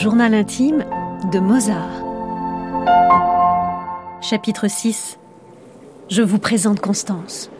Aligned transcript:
Journal 0.00 0.32
intime 0.32 0.86
de 1.30 1.40
Mozart. 1.40 1.76
Chapitre 4.22 4.66
6 4.66 5.18
Je 6.08 6.22
vous 6.22 6.38
présente 6.38 6.80
Constance. 6.80 7.50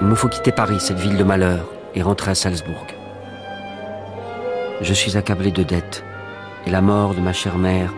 Il 0.00 0.06
me 0.06 0.14
faut 0.14 0.28
quitter 0.28 0.50
Paris, 0.50 0.80
cette 0.80 0.96
ville 0.96 1.18
de 1.18 1.24
malheur, 1.24 1.68
et 1.94 2.00
rentrer 2.00 2.30
à 2.30 2.34
Salzbourg. 2.34 2.86
Je 4.82 4.94
suis 4.94 5.16
accablé 5.16 5.52
de 5.52 5.62
dettes, 5.62 6.04
et 6.66 6.70
la 6.70 6.80
mort 6.80 7.14
de 7.14 7.20
ma 7.20 7.32
chère 7.32 7.56
mère 7.56 7.94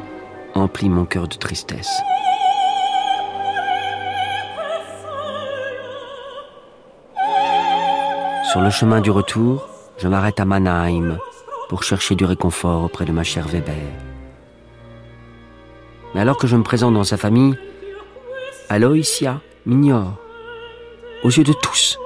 emplit 0.55 0.91
mon 0.91 1.07
cœur 1.07 1.29
de 1.29 1.37
tristesse. 1.37 1.91
Sur 8.53 8.61
le 8.61 8.69
chemin 8.69 9.01
du 9.01 9.11
retour, 9.11 9.67
je 9.97 10.09
m'arrête 10.09 10.41
à 10.41 10.45
Mannheim 10.45 11.19
pour 11.71 11.83
chercher 11.83 12.17
du 12.17 12.27
réconfort 12.27 12.85
auprès 12.85 13.07
de 13.07 13.13
ma 13.13 13.25
chère 13.25 13.49
Weber. 13.49 13.75
Mais 16.15 16.21
alors 16.21 16.37
que 16.37 16.47
je 16.47 16.57
me 16.57 16.63
présente 16.63 16.93
dans 16.93 17.03
sa 17.03 17.17
famille, 17.17 17.57
Aloysia 18.69 19.41
m'ignore, 19.65 20.17
aux 21.23 21.31
yeux 21.31 21.45
de 21.45 21.55
tous. 21.55 21.99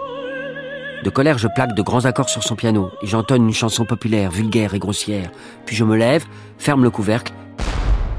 De 1.04 1.10
colère, 1.10 1.38
je 1.38 1.46
plaque 1.46 1.74
de 1.74 1.82
grands 1.82 2.06
accords 2.06 2.28
sur 2.28 2.42
son 2.42 2.56
piano 2.56 2.91
et 3.02 3.06
j'entonne 3.06 3.46
une 3.46 3.54
chanson 3.54 3.84
populaire, 3.84 4.30
vulgaire 4.30 4.74
et 4.74 4.80
grossière. 4.80 5.30
Puis 5.64 5.77
je 5.77 5.84
me 5.84 5.96
lève, 5.96 6.24
ferme 6.58 6.82
le 6.82 6.90
couvercle 6.90 7.32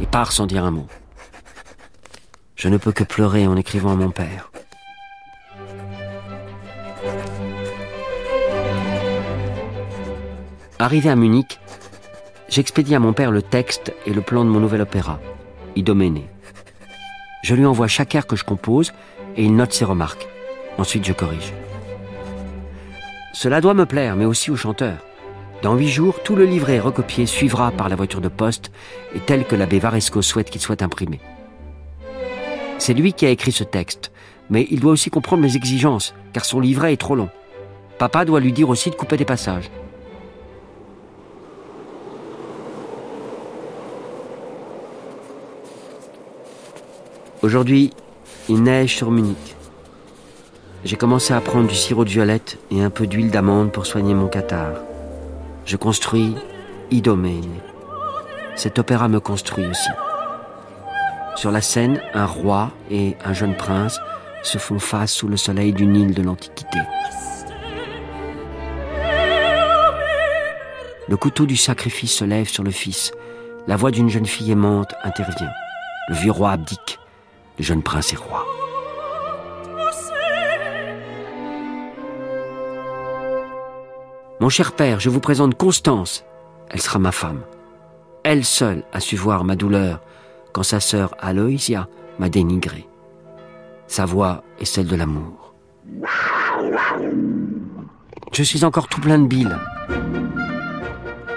et 0.02 0.06
pars 0.06 0.32
sans 0.32 0.46
dire 0.46 0.64
un 0.64 0.72
mot. 0.72 0.88
Je 2.56 2.70
ne 2.70 2.78
peux 2.78 2.92
que 2.92 3.04
pleurer 3.04 3.48
en 3.48 3.58
écrivant 3.58 3.92
à 3.92 3.96
mon 3.96 4.12
père. 4.12 4.52
Arrivé 10.78 11.10
à 11.10 11.16
Munich, 11.18 11.60
j'expédie 12.48 12.96
à 12.96 13.00
mon 13.00 13.12
père 13.12 13.32
le 13.32 13.42
texte 13.42 13.94
et 14.06 14.14
le 14.14 14.22
plan 14.22 14.46
de 14.46 14.50
mon 14.50 14.62
nouvel 14.62 14.82
opéra, 14.82 15.20
Idoménée. 15.76 16.30
Je 17.44 17.56
lui 17.56 17.66
envoie 17.66 17.88
chaque 17.88 18.16
air 18.16 18.26
que 18.26 18.38
je 18.38 18.46
compose 18.46 18.94
et 19.36 19.44
il 19.44 19.56
note 19.56 19.74
ses 19.74 19.86
remarques. 19.86 20.28
Ensuite, 20.78 21.06
je 21.06 21.12
corrige. 21.12 21.54
Cela 23.42 23.62
doit 23.62 23.74
me 23.74 23.86
plaire, 23.86 24.18
mais 24.18 24.26
aussi 24.26 24.52
au 24.52 24.58
chanteur. 24.58 24.98
Dans 25.62 25.74
huit 25.74 25.88
jours, 25.88 26.22
tout 26.24 26.36
le 26.36 26.44
livret 26.44 26.78
recopié 26.78 27.26
suivra 27.26 27.72
par 27.72 27.88
la 27.88 27.96
voiture 27.96 28.20
de 28.20 28.28
poste 28.28 28.70
et 29.16 29.22
tel 29.22 29.46
que 29.46 29.56
l'abbé 29.56 29.80
Varesco 29.80 30.22
souhaite 30.22 30.50
qu'il 30.50 30.60
soit 30.60 30.82
imprimé. 30.82 31.22
C'est 32.80 32.94
lui 32.94 33.14
qui 33.14 33.26
a 33.26 33.30
écrit 33.30 33.54
ce 33.54 33.64
texte, 33.64 34.12
mais 34.50 34.68
il 34.70 34.82
doit 34.82 34.92
aussi 34.92 35.10
comprendre 35.10 35.42
mes 35.42 35.56
exigences, 35.56 36.14
car 36.34 36.44
son 36.44 36.60
livret 36.60 36.92
est 36.92 36.98
trop 36.98 37.16
long. 37.16 37.30
Papa 37.98 38.26
doit 38.26 38.42
lui 38.42 38.52
dire 38.52 38.68
aussi 38.68 38.90
de 38.90 38.96
couper 38.96 39.16
des 39.16 39.24
passages. 39.24 39.72
Aujourd'hui, 47.42 47.92
il 48.50 48.64
neige 48.64 48.98
sur 48.98 49.12
Munich. 49.12 49.56
J'ai 50.86 50.96
commencé 50.96 51.34
à 51.34 51.42
prendre 51.42 51.68
du 51.68 51.76
sirop 51.76 52.06
de 52.06 52.10
violette 52.10 52.58
et 52.72 52.82
un 52.82 52.90
peu 52.90 53.06
d'huile 53.06 53.32
d'amande 53.32 53.72
pour 53.72 53.86
soigner 53.86 54.14
mon 54.14 54.28
catarrhe. 54.28 54.80
Je 55.66 55.76
construis 55.76 56.36
Idomène. 56.90 57.60
Cet 58.56 58.80
opéra 58.80 59.10
me 59.10 59.20
construit 59.20 59.66
aussi. 59.68 59.90
Sur 61.36 61.52
la 61.52 61.62
scène, 61.62 62.02
un 62.14 62.26
roi 62.26 62.72
et 62.90 63.16
un 63.26 63.34
jeune 63.34 63.56
prince 63.56 64.00
se 64.42 64.58
font 64.58 64.80
face 64.80 65.12
sous 65.12 65.28
le 65.28 65.38
soleil 65.38 65.74
d'une 65.74 65.96
île 65.96 66.14
de 66.14 66.22
l'Antiquité. 66.22 66.80
Le 71.10 71.18
couteau 71.18 71.46
du 71.46 71.58
sacrifice 71.58 72.14
se 72.14 72.26
lève 72.26 72.48
sur 72.48 72.64
le 72.64 72.72
fils. 72.72 73.12
La 73.68 73.76
voix 73.76 73.92
d'une 73.92 74.10
jeune 74.10 74.26
fille 74.26 74.52
aimante 74.52 74.94
intervient. 75.04 75.52
Le 76.08 76.16
vieux 76.16 76.32
roi 76.32 76.52
abdique. 76.52 77.00
Le 77.58 77.66
jeune 77.66 77.84
prince 77.84 78.14
est 78.14 78.18
roi. 78.18 78.46
Mon 84.42 84.48
cher 84.48 84.72
père, 84.72 85.02
je 85.02 85.10
vous 85.10 85.20
présente 85.20 85.56
Constance. 85.56 86.24
Elle 86.70 86.80
sera 86.80 86.98
ma 86.98 87.12
femme. 87.12 87.42
Elle 88.24 88.46
seule 88.46 88.84
a 88.94 89.02
su 89.02 89.18
voir 89.18 89.44
ma 89.44 89.58
douleur 89.58 90.00
quand 90.54 90.64
sa 90.64 90.80
sœur 90.80 91.14
Aloysia 91.20 91.90
m'a 92.20 92.30
dénigré. 92.30 92.88
Sa 93.88 94.06
voix 94.06 94.44
est 94.62 94.66
celle 94.66 94.88
de 94.88 94.96
l'amour. 94.96 95.54
Je 98.32 98.44
suis 98.44 98.64
encore 98.64 98.88
tout 98.88 99.02
plein 99.02 99.20
de 99.20 99.28
bile. 99.28 99.58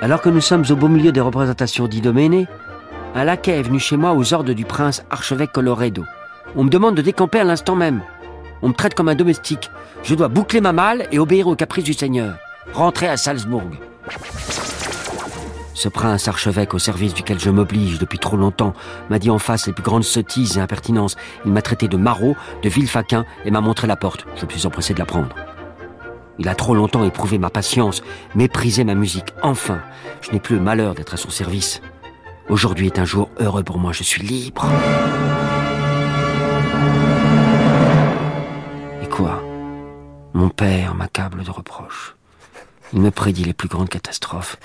Alors 0.01 0.21
que 0.21 0.29
nous 0.29 0.41
sommes 0.41 0.65
au 0.71 0.77
beau 0.77 0.89
milieu 0.89 1.11
des 1.11 1.21
représentations 1.21 1.89
d'Idoménée, 1.89 2.47
un 3.17 3.25
laquais 3.25 3.59
est 3.59 3.63
venu 3.63 3.81
chez 3.81 3.97
moi 3.97 4.13
aux 4.13 4.33
ordres 4.33 4.53
du 4.53 4.65
prince 4.65 5.05
archevêque 5.11 5.51
Coloredo. 5.51 6.05
On 6.55 6.63
me 6.63 6.71
demande 6.71 6.95
de 6.95 7.03
décamper 7.03 7.41
à 7.41 7.45
l'instant 7.45 7.75
même. 7.75 8.03
On 8.63 8.69
me 8.69 8.75
traite 8.75 8.95
comme 8.95 9.09
un 9.09 9.17
domestique. 9.17 9.73
Je 10.05 10.15
dois 10.15 10.29
boucler 10.29 10.61
ma 10.61 10.73
malle 10.73 11.09
et 11.11 11.19
obéir 11.19 11.49
aux 11.49 11.57
caprices 11.57 11.85
du 11.85 11.95
seigneur. 11.95 12.37
Rentrer 12.71 13.09
à 13.09 13.17
Salzbourg. 13.17 13.71
Ce 15.75 15.89
prince 15.89 16.29
archevêque 16.29 16.75
au 16.75 16.79
service 16.79 17.13
duquel 17.13 17.39
je 17.39 17.51
m'oblige 17.51 17.99
depuis 17.99 18.19
trop 18.19 18.37
longtemps 18.37 18.73
m'a 19.11 19.19
dit 19.19 19.31
en 19.31 19.39
face 19.39 19.67
les 19.67 19.73
plus 19.73 19.83
grandes 19.83 20.05
sottises 20.05 20.57
et 20.57 20.61
impertinences. 20.61 21.17
Il 21.45 21.53
m'a 21.53 21.61
traité 21.61 21.89
de 21.89 21.97
maraud, 21.97 22.37
de 22.63 22.69
villefaquin 22.69 23.27
et 23.45 23.51
m'a 23.51 23.61
montré 23.61 23.87
la 23.87 23.97
porte. 23.97 24.27
Je 24.37 24.47
me 24.47 24.51
suis 24.51 24.67
empressé 24.67 24.95
de 24.95 25.01
la 25.01 25.05
prendre. 25.05 25.35
Il 26.39 26.49
a 26.49 26.55
trop 26.55 26.75
longtemps 26.75 27.05
éprouvé 27.05 27.37
ma 27.39 27.51
patience, 27.51 28.03
méprisé 28.35 28.85
ma 28.85 28.95
musique. 28.95 29.35
Enfin, 29.43 29.81
je 30.21 30.31
n'ai 30.31 30.41
plus 30.41 30.57
le 30.57 30.63
malheur 30.63 30.95
d'être 30.95 31.15
à 31.15 31.19
son 31.19 31.31
service. 31.31 31.83
Aujourd'hui 32.49 32.87
est 32.87 32.99
un 32.99 33.05
jour 33.05 33.29
heureux 33.39 33.65
pour 33.65 33.79
moi, 33.79 33.93
je 33.93 34.03
suis 34.03 34.23
libre. 34.23 34.67
Et 39.03 39.09
quoi? 39.09 39.43
Mon 40.33 40.49
père 40.49 40.95
m'accable 40.95 41.43
de 41.43 41.51
reproches. 41.51 42.17
Il 42.93 43.01
me 43.01 43.11
prédit 43.11 43.45
les 43.45 43.55
plus 43.55 43.69
grandes 43.69 43.89
catastrophes. 43.89 44.57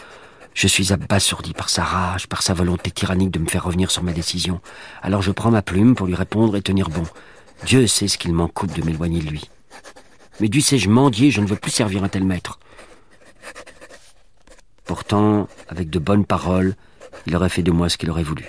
Je 0.54 0.68
suis 0.68 0.92
abasourdi 0.92 1.54
par 1.54 1.70
sa 1.70 1.84
rage, 1.84 2.28
par 2.28 2.42
sa 2.42 2.54
volonté 2.54 2.92
tyrannique 2.92 3.32
de 3.32 3.40
me 3.40 3.47
faire 3.47 3.64
revenir 3.64 3.91
sur 3.91 4.03
ma 4.03 4.12
décision. 4.12 4.59
Alors 5.02 5.22
je 5.22 5.32
prends 5.32 5.52
ma 5.52 5.62
plume 5.62 5.96
pour 5.96 6.08
lui 6.08 6.16
répondre 6.16 6.56
et 6.56 6.62
tenir 6.62 6.90
bon. 6.90 7.03
Dieu 7.66 7.88
sait 7.88 8.08
ce 8.08 8.18
qu'il 8.18 8.34
m'en 8.34 8.47
coûte 8.47 8.74
de 8.74 8.84
m'éloigner 8.84 9.22
de 9.22 9.29
lui. 9.29 9.50
Mais 10.40 10.50
dussé-je 10.50 10.90
mendier, 10.90 11.32
je 11.32 11.41
ne 11.41 11.47
veux 11.47 11.56
plus 11.56 11.72
servir 11.72 12.03
un 12.03 12.09
tel 12.09 12.24
maître. 12.24 12.59
Pourtant, 14.85 15.47
avec 15.68 15.90
de 15.90 16.00
bonnes 16.00 16.26
paroles, 16.26 16.76
il 17.26 17.35
aurait 17.35 17.50
fait 17.50 17.64
de 17.64 17.72
moi 17.72 17.90
ce 17.90 17.97
qu'il 17.97 18.09
aurait 18.09 18.23
voulu. 18.23 18.46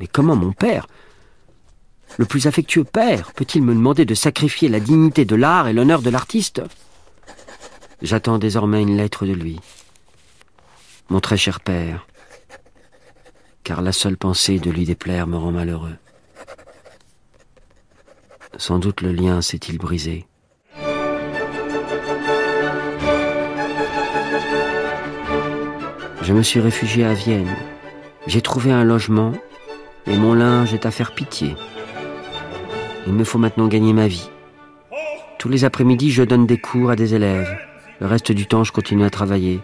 Mais 0.00 0.06
comment 0.06 0.36
mon 0.36 0.52
père, 0.52 0.86
le 2.18 2.24
plus 2.24 2.46
affectueux 2.46 2.84
père, 2.84 3.32
peut-il 3.32 3.62
me 3.62 3.74
demander 3.74 4.04
de 4.04 4.14
sacrifier 4.14 4.68
la 4.68 4.80
dignité 4.80 5.24
de 5.24 5.36
l'art 5.36 5.66
et 5.66 5.72
l'honneur 5.72 6.02
de 6.02 6.10
l'artiste? 6.10 6.62
J'attends 8.04 8.36
désormais 8.36 8.82
une 8.82 8.98
lettre 8.98 9.24
de 9.24 9.32
lui. 9.32 9.58
Mon 11.08 11.20
très 11.20 11.38
cher 11.38 11.60
père, 11.60 12.06
car 13.62 13.80
la 13.80 13.92
seule 13.92 14.18
pensée 14.18 14.58
de 14.58 14.70
lui 14.70 14.84
déplaire 14.84 15.26
me 15.26 15.38
rend 15.38 15.52
malheureux. 15.52 15.96
Sans 18.58 18.78
doute 18.78 19.00
le 19.00 19.10
lien 19.10 19.40
s'est-il 19.40 19.78
brisé. 19.78 20.26
Je 26.20 26.32
me 26.34 26.42
suis 26.42 26.60
réfugié 26.60 27.06
à 27.06 27.14
Vienne, 27.14 27.56
J'ai 28.26 28.42
trouvé 28.42 28.70
un 28.70 28.84
logement 28.84 29.32
et 30.06 30.18
mon 30.18 30.34
linge 30.34 30.74
est 30.74 30.84
à 30.84 30.90
faire 30.90 31.14
pitié. 31.14 31.56
Il 33.06 33.14
me 33.14 33.24
faut 33.24 33.38
maintenant 33.38 33.66
gagner 33.66 33.94
ma 33.94 34.08
vie. 34.08 34.28
Tous 35.38 35.48
les 35.48 35.64
après-midi, 35.64 36.10
je 36.10 36.22
donne 36.22 36.46
des 36.46 36.58
cours 36.58 36.90
à 36.90 36.96
des 36.96 37.14
élèves. 37.14 37.48
Le 38.00 38.06
reste 38.06 38.32
du 38.32 38.46
temps, 38.46 38.64
je 38.64 38.72
continue 38.72 39.04
à 39.04 39.10
travailler. 39.10 39.60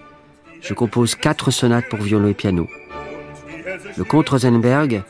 Je 0.61 0.75
compose 0.75 1.15
quatre 1.15 1.51
sonates 1.51 1.89
pour 1.89 2.01
violon 2.01 2.29
et 2.29 2.35
piano. 2.35 2.69
Le 3.97 4.05
comte 4.05 4.29
Rosenberg, 4.29 5.03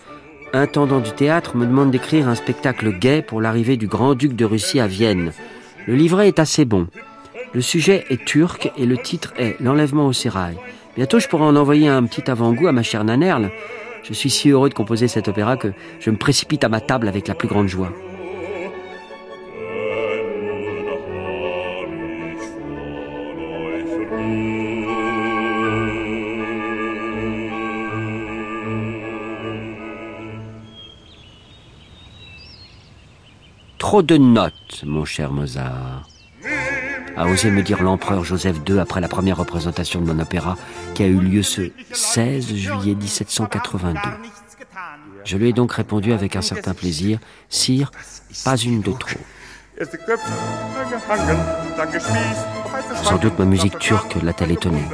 intendant 0.53 1.01
du 1.01 1.13
théâtre, 1.13 1.57
me 1.57 1.67
demande 1.67 1.91
d'écrire 1.91 2.29
un 2.29 2.35
spectacle 2.35 2.99
gai 2.99 3.23
pour 3.23 3.41
l'arrivée 3.41 3.77
du 3.77 3.87
grand-duc 3.87 4.35
de 4.35 4.45
Russie 4.45 4.81
à 4.81 4.87
Vienne. 4.87 5.33
Le 5.87 5.95
livret 5.95 6.29
est 6.29 6.39
assez 6.39 6.65
bon. 6.65 6.87
Le 7.53 7.61
sujet 7.61 8.05
est 8.11 8.25
turc 8.25 8.71
et 8.77 8.87
le 8.87 8.97
titre 8.97 9.33
est 9.37 9.61
L'enlèvement 9.61 10.07
au 10.07 10.13
sérail. 10.13 10.57
Bientôt, 10.97 11.19
je 11.19 11.29
pourrai 11.29 11.45
en 11.45 11.57
envoyer 11.57 11.89
un 11.89 12.05
petit 12.05 12.31
avant-goût 12.31 12.69
à 12.69 12.73
ma 12.73 12.83
chère 12.83 13.05
Nanerle. 13.05 13.51
Je 14.03 14.15
suis 14.15 14.31
si 14.31 14.51
heureux 14.51 14.69
de 14.69 14.75
composer 14.75 15.09
cet 15.09 15.29
opéra 15.29 15.57
que 15.57 15.73
je 16.01 16.11
me 16.11 16.17
précipite 16.17 16.65
à 16.65 16.69
ma 16.69 16.81
table 16.81 17.09
avec 17.09 17.29
la 17.29 17.35
plus 17.35 17.49
grande 17.49 17.69
joie. 17.69 17.93
Trop 33.91 34.03
de 34.03 34.17
notes, 34.17 34.85
mon 34.87 35.05
cher 35.05 35.33
Mozart. 35.33 36.09
A 37.17 37.27
osé 37.27 37.51
me 37.51 37.61
dire 37.61 37.83
l'empereur 37.83 38.23
Joseph 38.23 38.59
II 38.69 38.79
après 38.79 39.01
la 39.01 39.09
première 39.09 39.37
représentation 39.37 40.01
de 40.01 40.07
mon 40.07 40.21
opéra 40.21 40.57
qui 40.95 41.03
a 41.03 41.07
eu 41.09 41.19
lieu 41.19 41.43
ce 41.43 41.73
16 41.91 42.55
juillet 42.55 42.95
1782. 42.95 43.99
Je 45.25 45.37
lui 45.37 45.49
ai 45.49 45.53
donc 45.53 45.73
répondu 45.73 46.13
avec 46.13 46.37
un 46.37 46.41
certain 46.41 46.73
plaisir, 46.73 47.19
Sire, 47.49 47.91
pas 48.45 48.57
une 48.57 48.81
de 48.81 48.93
trop. 48.93 49.19
Sans 53.03 53.19
doute 53.19 53.41
ma 53.41 53.45
musique 53.45 53.81
turque 53.81 54.23
l'a-t-elle 54.23 54.53
étonné. 54.53 54.85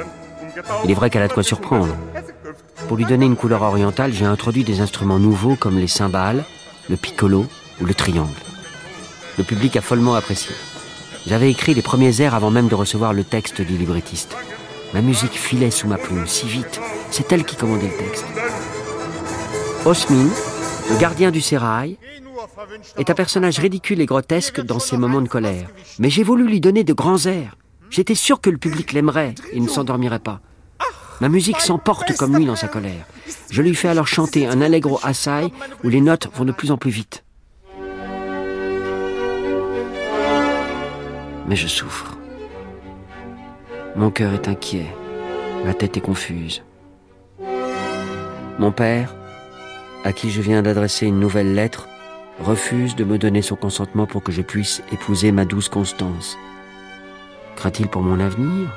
Il 0.84 0.90
est 0.90 0.94
vrai 0.94 1.10
qu'elle 1.10 1.20
a 1.20 1.28
de 1.28 1.34
quoi 1.34 1.42
surprendre. 1.42 1.94
Pour 2.88 2.96
lui 2.96 3.04
donner 3.04 3.26
une 3.26 3.36
couleur 3.36 3.60
orientale, 3.60 4.14
j'ai 4.14 4.24
introduit 4.24 4.64
des 4.64 4.80
instruments 4.80 5.18
nouveaux 5.18 5.54
comme 5.54 5.76
les 5.76 5.86
cymbales, 5.86 6.46
le 6.88 6.96
piccolo 6.96 7.44
ou 7.82 7.84
le 7.84 7.92
triangle. 7.92 8.45
Le 9.38 9.44
public 9.44 9.76
a 9.76 9.80
follement 9.80 10.14
apprécié. 10.14 10.54
J'avais 11.26 11.50
écrit 11.50 11.74
les 11.74 11.82
premiers 11.82 12.20
airs 12.22 12.34
avant 12.34 12.50
même 12.50 12.68
de 12.68 12.74
recevoir 12.74 13.12
le 13.12 13.24
texte 13.24 13.60
du 13.60 13.76
librettiste. 13.76 14.36
Ma 14.94 15.02
musique 15.02 15.32
filait 15.32 15.70
sous 15.70 15.88
ma 15.88 15.98
plume 15.98 16.26
si 16.26 16.46
vite. 16.46 16.80
C'est 17.10 17.30
elle 17.32 17.44
qui 17.44 17.56
commandait 17.56 17.88
le 17.88 17.96
texte. 17.96 18.24
Osmin, 19.84 20.28
le 20.90 20.96
gardien 20.98 21.30
du 21.30 21.40
sérail, 21.40 21.98
est 22.96 23.10
un 23.10 23.14
personnage 23.14 23.58
ridicule 23.58 24.00
et 24.00 24.06
grotesque 24.06 24.60
dans 24.60 24.78
ses 24.78 24.96
moments 24.96 25.20
de 25.20 25.28
colère. 25.28 25.68
Mais 25.98 26.10
j'ai 26.10 26.22
voulu 26.22 26.46
lui 26.46 26.60
donner 26.60 26.84
de 26.84 26.92
grands 26.92 27.26
airs. 27.26 27.56
J'étais 27.90 28.14
sûr 28.14 28.40
que 28.40 28.50
le 28.50 28.58
public 28.58 28.92
l'aimerait 28.92 29.34
et 29.52 29.60
ne 29.60 29.68
s'endormirait 29.68 30.18
pas. 30.18 30.40
Ma 31.20 31.28
musique 31.28 31.60
s'emporte 31.60 32.16
comme 32.16 32.36
lui 32.36 32.46
dans 32.46 32.56
sa 32.56 32.68
colère. 32.68 33.06
Je 33.50 33.62
lui 33.62 33.74
fais 33.74 33.88
alors 33.88 34.06
chanter 34.06 34.46
un 34.46 34.60
allegro 34.60 35.00
assai 35.02 35.52
où 35.82 35.88
les 35.88 36.00
notes 36.00 36.28
vont 36.34 36.44
de 36.44 36.52
plus 36.52 36.70
en 36.70 36.76
plus 36.76 36.90
vite. 36.90 37.24
Mais 41.46 41.56
je 41.56 41.66
souffre. 41.66 42.16
Mon 43.94 44.10
cœur 44.10 44.32
est 44.34 44.48
inquiet, 44.48 44.86
ma 45.64 45.74
tête 45.74 45.96
est 45.96 46.00
confuse. 46.00 46.62
Mon 48.58 48.72
père, 48.72 49.14
à 50.04 50.12
qui 50.12 50.30
je 50.30 50.40
viens 50.40 50.62
d'adresser 50.62 51.06
une 51.06 51.20
nouvelle 51.20 51.54
lettre, 51.54 51.88
refuse 52.40 52.96
de 52.96 53.04
me 53.04 53.18
donner 53.18 53.42
son 53.42 53.56
consentement 53.56 54.06
pour 54.06 54.22
que 54.22 54.32
je 54.32 54.42
puisse 54.42 54.82
épouser 54.92 55.32
ma 55.32 55.44
douce 55.44 55.68
Constance. 55.68 56.36
Craint-il 57.56 57.88
pour 57.88 58.02
mon 58.02 58.20
avenir? 58.20 58.68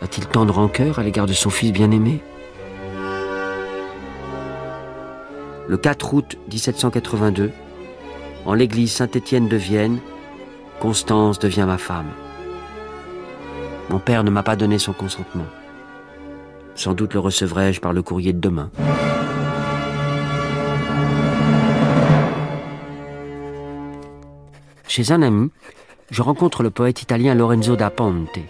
A-t-il 0.00 0.26
tant 0.26 0.44
de 0.44 0.50
rancœur 0.50 0.98
à 0.98 1.02
l'égard 1.02 1.26
de 1.26 1.32
son 1.32 1.50
fils 1.50 1.72
bien-aimé? 1.72 2.20
Le 5.68 5.76
4 5.76 6.14
août 6.14 6.38
1782, 6.50 7.52
en 8.44 8.54
l'église 8.54 8.92
Saint-Étienne 8.92 9.48
de 9.48 9.56
Vienne, 9.56 9.98
Constance 10.82 11.38
devient 11.38 11.62
ma 11.64 11.78
femme. 11.78 12.10
Mon 13.88 14.00
père 14.00 14.24
ne 14.24 14.30
m'a 14.30 14.42
pas 14.42 14.56
donné 14.56 14.80
son 14.80 14.92
consentement. 14.92 15.46
Sans 16.74 16.92
doute 16.92 17.14
le 17.14 17.20
recevrai-je 17.20 17.80
par 17.80 17.92
le 17.92 18.02
courrier 18.02 18.32
de 18.32 18.40
demain. 18.40 18.68
Chez 24.88 25.12
un 25.12 25.22
ami, 25.22 25.52
je 26.10 26.20
rencontre 26.20 26.64
le 26.64 26.70
poète 26.70 27.00
italien 27.00 27.36
Lorenzo 27.36 27.76
da 27.76 27.90
Ponte, 27.90 28.40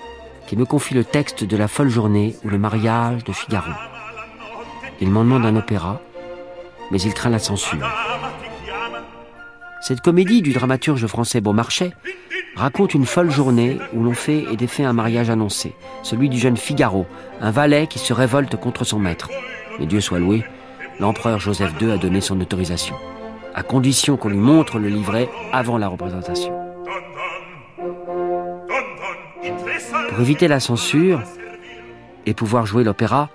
qui 0.46 0.56
me 0.56 0.64
confie 0.64 0.94
le 0.94 1.04
texte 1.04 1.44
de 1.44 1.56
La 1.58 1.68
folle 1.68 1.90
journée 1.90 2.34
ou 2.46 2.48
le 2.48 2.56
mariage 2.56 3.24
de 3.24 3.32
Figaro. 3.34 3.72
Il 5.02 5.10
m'en 5.10 5.24
demande 5.24 5.44
un 5.44 5.56
opéra, 5.56 6.00
mais 6.90 7.02
il 7.02 7.12
craint 7.12 7.28
la 7.28 7.38
censure. 7.38 7.86
Cette 9.82 10.00
comédie 10.00 10.42
du 10.42 10.52
dramaturge 10.52 11.08
français 11.08 11.40
Beaumarchais 11.40 11.90
raconte 12.54 12.94
une 12.94 13.04
folle 13.04 13.32
journée 13.32 13.78
où 13.92 14.04
l'on 14.04 14.14
fait 14.14 14.44
et 14.52 14.56
défait 14.56 14.84
un 14.84 14.92
mariage 14.92 15.28
annoncé, 15.28 15.74
celui 16.04 16.28
du 16.28 16.38
jeune 16.38 16.56
Figaro, 16.56 17.04
un 17.40 17.50
valet 17.50 17.88
qui 17.88 17.98
se 17.98 18.12
révolte 18.12 18.54
contre 18.54 18.84
son 18.84 19.00
maître. 19.00 19.28
Mais 19.80 19.86
Dieu 19.86 20.00
soit 20.00 20.20
loué, 20.20 20.44
l'empereur 21.00 21.40
Joseph 21.40 21.72
II 21.80 21.90
a 21.90 21.96
donné 21.96 22.20
son 22.20 22.40
autorisation, 22.40 22.94
à 23.56 23.64
condition 23.64 24.16
qu'on 24.16 24.28
lui 24.28 24.38
montre 24.38 24.78
le 24.78 24.86
livret 24.86 25.28
avant 25.52 25.78
la 25.78 25.88
représentation. 25.88 26.56
Pour 30.10 30.20
éviter 30.20 30.46
la 30.46 30.60
censure 30.60 31.24
et 32.24 32.34
pouvoir 32.34 32.66
jouer 32.66 32.84
l'opéra, 32.84 33.30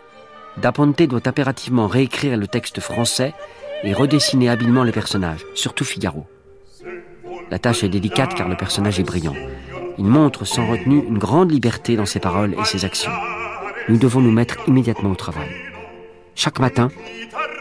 Da 0.55 0.71
Ponte 0.71 1.01
doit 1.01 1.27
impérativement 1.27 1.87
réécrire 1.87 2.37
le 2.37 2.47
texte 2.47 2.79
français 2.79 3.33
et 3.83 3.93
redessiner 3.93 4.49
habilement 4.49 4.83
les 4.83 4.93
personnages, 4.93 5.45
surtout 5.53 5.83
Figaro. 5.83 6.25
La 7.49 7.59
tâche 7.59 7.83
est 7.83 7.89
délicate 7.89 8.33
car 8.35 8.49
le 8.49 8.57
personnage 8.57 8.99
est 8.99 9.03
brillant. 9.03 9.35
Il 9.97 10.05
montre 10.05 10.45
sans 10.45 10.67
retenue 10.67 11.03
une 11.07 11.17
grande 11.17 11.51
liberté 11.51 11.95
dans 11.95 12.05
ses 12.05 12.19
paroles 12.19 12.55
et 12.59 12.65
ses 12.65 12.85
actions. 12.85 13.11
Nous 13.89 13.97
devons 13.97 14.19
nous 14.19 14.31
mettre 14.31 14.57
immédiatement 14.67 15.11
au 15.11 15.15
travail. 15.15 15.49
Chaque 16.35 16.59
matin, 16.59 16.89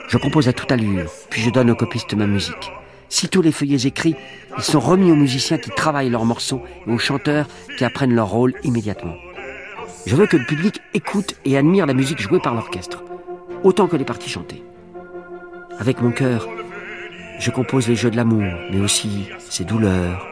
je 0.08 0.18
compose 0.18 0.48
à 0.48 0.52
toute 0.52 0.70
allure, 0.72 1.10
puis 1.30 1.40
je 1.40 1.50
donne 1.50 1.70
aux 1.70 1.76
copistes 1.76 2.14
ma 2.14 2.26
musique. 2.26 2.72
Sitôt 3.08 3.42
les 3.42 3.52
feuillets 3.52 3.86
écrits, 3.86 4.16
ils 4.58 4.64
sont 4.64 4.80
remis 4.80 5.12
aux 5.12 5.16
musiciens 5.16 5.58
qui 5.58 5.70
travaillent 5.70 6.10
leurs 6.10 6.24
morceaux 6.24 6.62
et 6.86 6.90
aux 6.90 6.98
chanteurs 6.98 7.46
qui 7.78 7.84
apprennent 7.84 8.14
leur 8.14 8.28
rôle 8.28 8.54
immédiatement. 8.64 9.14
Je 10.06 10.16
veux 10.16 10.26
que 10.26 10.36
le 10.36 10.46
public 10.46 10.80
écoute 10.94 11.36
et 11.44 11.56
admire 11.56 11.86
la 11.86 11.94
musique 11.94 12.20
jouée 12.20 12.40
par 12.40 12.54
l'orchestre, 12.54 13.04
autant 13.62 13.86
que 13.86 13.96
les 13.96 14.04
parties 14.04 14.28
chantées. 14.28 14.62
Avec 15.78 16.00
mon 16.00 16.10
cœur, 16.10 16.48
je 17.38 17.50
compose 17.50 17.88
les 17.88 17.96
jeux 17.96 18.10
de 18.10 18.16
l'amour, 18.16 18.44
mais 18.70 18.80
aussi 18.80 19.28
ses 19.38 19.64
douleurs, 19.64 20.26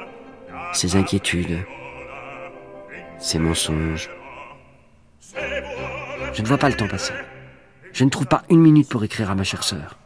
ses 0.73 0.97
inquiétudes, 0.97 1.65
ses 3.19 3.39
mensonges. 3.39 4.11
Je 6.33 6.43
ne 6.43 6.47
vois 6.47 6.59
pas 6.59 6.69
le 6.69 6.77
temps 6.77 6.89
passer. 6.89 7.15
Je 7.93 8.05
ne 8.05 8.11
trouve 8.11 8.27
pas 8.27 8.43
une 8.51 8.61
minute 8.61 8.89
pour 8.89 9.05
écrire 9.05 9.31
à 9.31 9.35
ma 9.35 9.45
chère 9.45 9.63
sœur. 9.63 9.99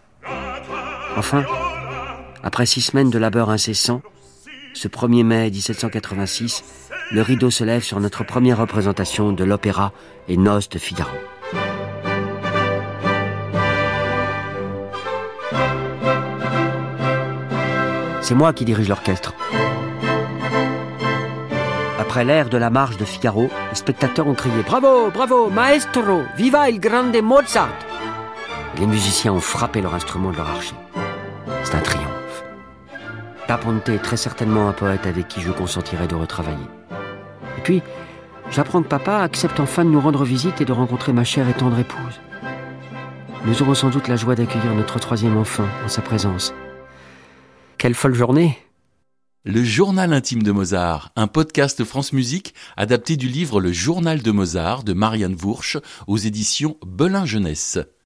Enfin, 1.16 1.44
après 2.42 2.66
six 2.66 2.82
semaines 2.82 3.10
de 3.10 3.18
labeur 3.18 3.50
incessant, 3.50 4.02
ce 4.74 4.88
1er 4.88 5.24
mai 5.24 5.50
1786, 5.50 6.90
le 7.10 7.22
rideau 7.22 7.50
se 7.50 7.64
lève 7.64 7.82
sur 7.82 7.98
notre 8.00 8.24
première 8.24 8.58
représentation 8.58 9.32
de 9.32 9.44
l'opéra 9.44 9.92
et 10.28 10.36
Noces 10.36 10.68
de 10.68 10.78
Figaro. 10.78 11.16
C'est 18.28 18.34
moi 18.34 18.52
qui 18.52 18.66
dirige 18.66 18.90
l'orchestre. 18.90 19.32
Après 21.98 22.26
l'air 22.26 22.50
de 22.50 22.58
la 22.58 22.68
marche 22.68 22.98
de 22.98 23.06
Figaro, 23.06 23.48
les 23.70 23.74
spectateurs 23.74 24.26
ont 24.26 24.34
crié 24.34 24.62
Bravo, 24.66 25.10
bravo, 25.10 25.48
maestro, 25.48 26.24
viva 26.36 26.68
il 26.68 26.78
grande 26.78 27.16
Mozart 27.22 27.70
Les 28.78 28.86
musiciens 28.86 29.32
ont 29.32 29.40
frappé 29.40 29.80
leur 29.80 29.94
instrument 29.94 30.30
de 30.30 30.36
leur 30.36 30.50
archer. 30.50 30.74
C'est 31.64 31.74
un 31.74 31.80
triomphe. 31.80 32.44
Taponte 33.46 33.88
est 33.88 34.02
très 34.02 34.18
certainement 34.18 34.68
un 34.68 34.74
poète 34.74 35.06
avec 35.06 35.26
qui 35.28 35.40
je 35.40 35.50
consentirai 35.50 36.06
de 36.06 36.14
retravailler. 36.14 36.68
Et 37.56 37.62
puis, 37.62 37.82
j'apprends 38.50 38.82
que 38.82 38.88
papa 38.88 39.20
accepte 39.20 39.58
enfin 39.58 39.86
de 39.86 39.90
nous 39.90 40.02
rendre 40.02 40.24
visite 40.24 40.60
et 40.60 40.66
de 40.66 40.72
rencontrer 40.72 41.14
ma 41.14 41.24
chère 41.24 41.48
et 41.48 41.54
tendre 41.54 41.78
épouse. 41.78 42.20
Nous 43.46 43.62
aurons 43.62 43.72
sans 43.72 43.88
doute 43.88 44.06
la 44.06 44.16
joie 44.16 44.34
d'accueillir 44.34 44.74
notre 44.74 44.98
troisième 44.98 45.38
enfant 45.38 45.64
en 45.82 45.88
sa 45.88 46.02
présence. 46.02 46.52
Quelle 47.78 47.94
folle 47.94 48.14
journée 48.14 48.58
Le 49.44 49.62
journal 49.62 50.12
intime 50.12 50.42
de 50.42 50.50
Mozart, 50.50 51.12
un 51.14 51.28
podcast 51.28 51.84
France 51.84 52.12
Musique 52.12 52.52
adapté 52.76 53.16
du 53.16 53.28
livre 53.28 53.60
Le 53.60 53.72
journal 53.72 54.20
de 54.20 54.32
Mozart 54.32 54.82
de 54.82 54.94
Marianne 54.94 55.36
Vourche 55.36 55.76
aux 56.08 56.16
éditions 56.16 56.76
Belin 56.84 57.24
Jeunesse. 57.24 57.78